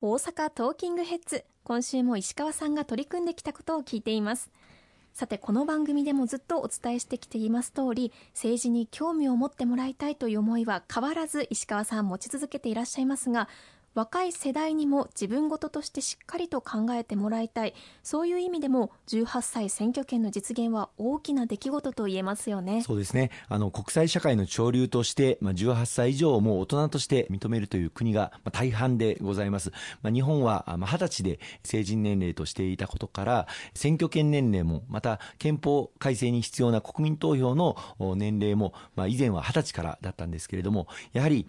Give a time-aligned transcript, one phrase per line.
[0.00, 4.48] 大阪トーキングヘッズ今週も石川さんが取り組んできたことを聞いています。
[5.12, 13.48] さてこの番組でもずっとお伝えしてきています通り政治に興味を持ってもらいたいという思いは変わらず石川さん持ち続けていらっしゃいますが
[13.98, 17.74] 若い世代にも自分事としてしっかりと考えてもらいたい。
[18.04, 22.82] そういう意味でも18歳選挙権の実現は大きな出来事と言えますよね。
[22.82, 23.32] そうですね。
[23.48, 29.72] あの国際社会の潮流として、まあ、18歳以上をもう大人として認めるという国が、ま、大半でございます、
[30.02, 37.76] まあ、日本は、ま、20歳で成人年齢としていたことから選挙権年齢もまた憲法改正に必要な国民投票の
[38.14, 41.48] 年齢も、まあ、以前は20歳からだったんですけれどもやはり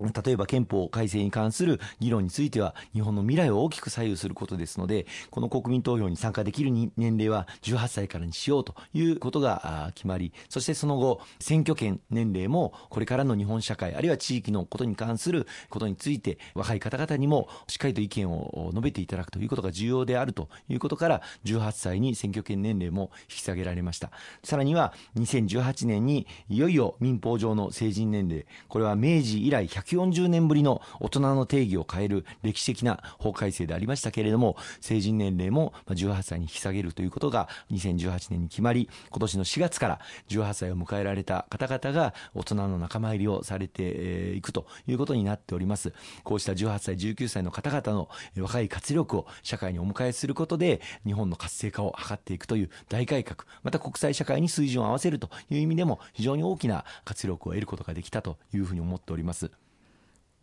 [0.00, 10.32] 例えば憲法改正に関する議論については日本の未来を大きく左右することですのでこの国民投票に参加できる年齢は18歳からにしようということが決まり。
[10.48, 24.10] そしてその後選挙権年齢もこれからの日本社会あるいは地域のことに関することについて若い方々にもしっかりと意見を述べていただくということが重要であるということから18歳に選挙権年齢も引き下げられました。
[24.44, 59.50] さらには2018年にいよいよ民法上の成人年齢これは明治以来100 140年ぶりの大人の定義を変える歴史的な法改正でありましたけれども成人年齢も18歳に引き下げるということが2018年に決まり今年の4月から18歳を迎えられた方々が大人の仲間入りをされていくということになっておりますこうした18歳19歳の方々の若い活力を社会にお迎えすることで日本の活性化を図っていくという大改革また国際社会に水準を合わせるという意味でも非常に大きな活力を得ることができたというふうに思っております。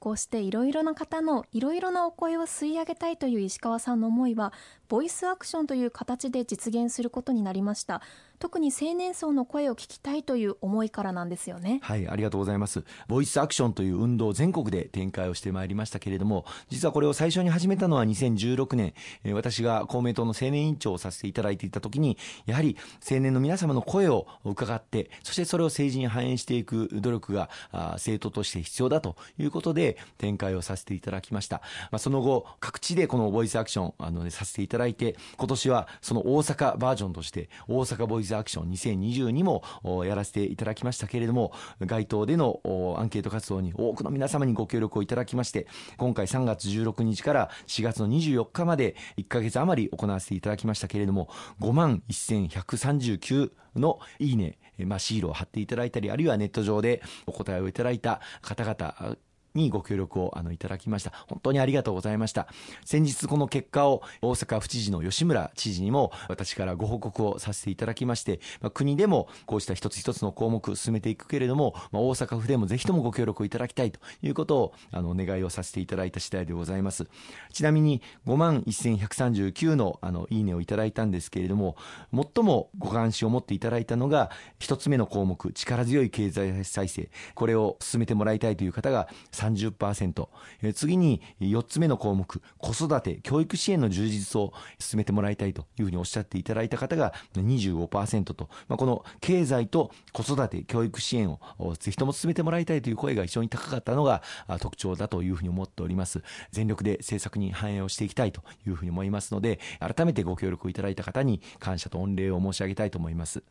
[0.05, 4.53] こうしていろいろな方のいろいろなお声を吸い上げたいという石川さんの思いは
[4.87, 8.03] ボイスアクションという形で実現することになりました。
[8.39, 11.79] 特に青年層の声を聞きたいという思いからなんですよね。
[11.83, 12.83] はいありがとうございます。
[13.07, 18.93] ボイスアクションという運動を全国で展開をしてまいりましたけれども実はこれを最初に始めたのは2016年。
[19.33, 22.77] 私が公明党の青年委員長をさせていただいていた時にやはり
[23.09, 27.49] 青年の皆様の声を伺ってそしてそれを政治に反映していく努力が
[27.93, 42.59] 政党として必要だということで展開をさせていただきました、まあ、その後各地でこのボイスアクションあの、ね、させていただいて今年はその大阪バージョンとして大阪ボイスアクション2022もやらせていただきましたけれども街頭での
[42.97, 59.15] アンケート活動に多くの皆様にご協力をいただきまして今回3月16日から4月の24日まで1ヶ月余り行わせていただきましたけれども5万1139のいいねまあ、シールを貼っていただいたりあるいはネット上でお答えをいただいた方々
[59.55, 61.11] にご協力をあのいただきました。
[61.27, 62.47] 本当にありがとうございました。
[62.83, 77.07] 先日この結果を大阪府知事の吉村知事にも私からご報告をさせていただきまして、まあ、国でもこうした一つ一つの項目進めていくけれども、まあ、大阪府でもぜひともご協力をいただきたいということをあのお願いをさせていただいた次第でございます。
[77.51, 81.75] ちなみに5万1139のあのいいねをいただいたんですけれども
[82.13, 87.09] 最もご関心を持っていただいたのが一つ目の項目力強い経済再生。
[87.33, 89.07] これを進めてもらいたいという方が
[89.51, 90.27] 30%、
[90.61, 101.39] え、次に4つ目の項目子育て教育支援の充実を進めてもらいたいというふうにおっしゃっていただいた方が25%と、まあ、この経済と子育て教育支援を
[101.79, 104.21] ぜひとも進めてもらいたいという声が非常に高かったのが
[104.59, 106.23] 特徴だというふうに思っております。
[106.51, 113.43] 全力で政策に反映をしていきたいというふうに思いますので改めてご協力をいただいた方に感謝と御礼を申し上げたいと思います。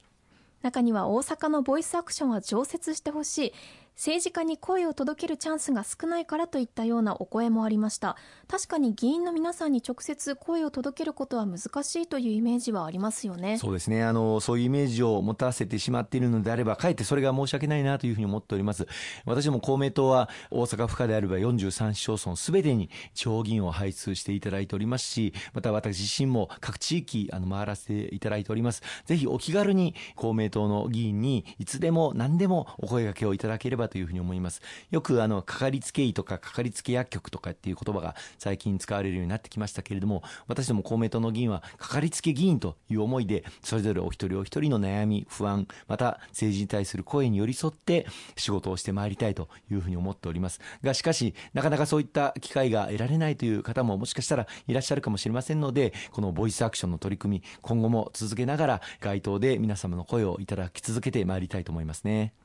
[0.62, 3.53] 中には大阪のボイスアクションは常設してほしい。
[3.97, 8.16] 政治家に声を届けるチャンスが少ないからといったようなお声もありました。
[8.49, 13.56] 確かに議員の皆さんに直接声を届けることは難しいというイメージはありますよね。
[13.59, 14.03] そうですね。
[14.03, 18.88] あのそういうイメージを持たせてしまっているのであればかえってそれが申し訳ないなというふうに思っております。
[19.27, 28.83] 私も公明党は大阪府下であれば43市町村すべてに地方議員を輩出していただいておりますしまた私自身も各地域あの回らせていただいております。
[29.06, 62.44] ぜひお気軽に公明党の議員にいつでも何でもお声掛けをいただければばというふうに思いますよくあのかかりつけ医とかかかりつけ薬局とかっていう言葉が最近使われるようになってきましたけれども私ども公明党の議員はかかりつけ議員という思いでそれぞれお一人お一人の悩み不安また政治に対する声に寄り添って仕事をしてまいりたいというふうに思っておりますがしかしなかなかそういった機会が得られないという方ももしかしたらいらっしゃるかもしれませんのでこのボイスアクションの取り組み今後も続けながら街頭で皆様の声をいただき続けてまいりたいと思いますね。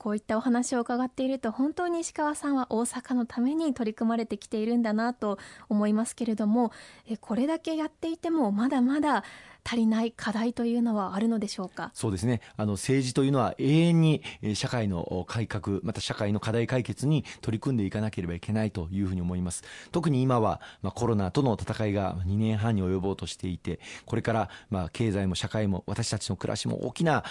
[0.00, 5.38] こういったお話を伺っていると本当に石川さんは大阪のために取り組まれてきているんだなと
[5.68, 6.72] 思いますけれども
[7.20, 9.24] これだけやっていてもまだまだ
[9.64, 11.90] 足りない課題というのはあるのでしょうか？
[11.94, 12.40] そうですね。
[12.56, 14.22] あの政治というのは永遠に
[14.54, 19.62] 社会の改革また社会の課題解決に取り組んでいかなければいけないというふうに思います。
[19.92, 27.24] 特に今は、まあ、コロナとの戦いが2年半に及ぼうとしていてこれから、まあ、経済も社会も私たちの暮らしも大きな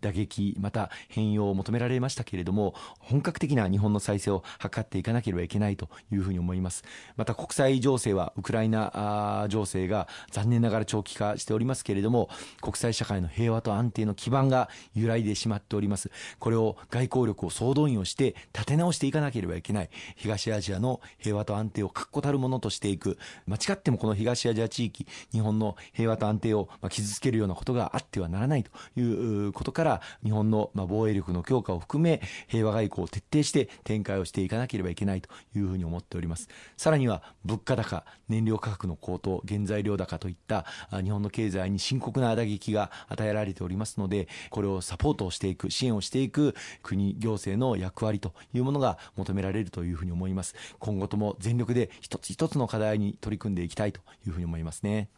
[0.00, 6.84] 打撃また変容を求められましたけれども本格的な日本の再生を図っていかなければいけないというふうに思います。
[7.16, 12.28] また国際情勢はウクライナ情勢が残念ながら長期化しておりますけれども
[12.60, 16.10] 国際社会の平和と安定の基盤が揺らいでしまっております。
[16.38, 19.90] これを外交力を総動員をして立て直していかなければいけない。
[20.16, 23.18] 東アジアの平和と安定を確固たるものとしていく。
[23.46, 28.70] 間違ってもこの東アジア地域日本の平和と安定を傷つけるようなことがあってはならないと
[29.00, 36.48] いうことから日本の防衛力の強化を含め平和外交を徹底して展開をしていかなければいけないというふうに思っております。
[36.76, 50.54] さらには物価高燃料価格の高騰原材料高といった日本の経済に深刻な打撃が与えられておりますのでこれをサポートをしていく支援をしていく国行政の役割というものが求められるというふうに思います。
[50.78, 55.08] 今後とも全力で一つ一つの課題に取り組んでいきたいというふうに思いますね。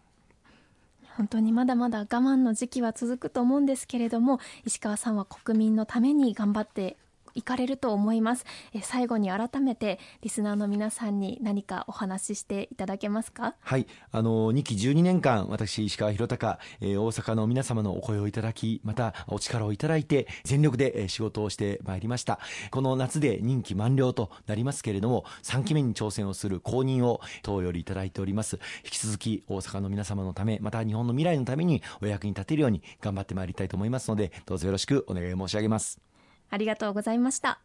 [1.17, 6.99] 本当にまだまだ我慢の時期は続くと思うんですけれども石川さんは国民のために頑張って
[7.37, 8.45] 行かれると思います。
[8.75, 13.55] え最後に改めてリスナーの皆さんに何かお話ししていただけますか？
[13.61, 13.87] はい。
[14.11, 22.41] あの2期12年間私石川博隆、え、大阪の皆様のお声をいただきまたお力をいただいて全力で仕事をしてまいりました。
[22.71, 28.59] この夏で任期満了となりますけれども3期目に挑戦をする公認を党よりいただいております。
[28.85, 36.16] 引き続き大阪の皆様のためまた日本の未来のためにお役に立てるように頑張ってまいりたいと思いますのでどうぞよろしくお願い申し上げます。
[36.51, 37.61] ありがとうございました。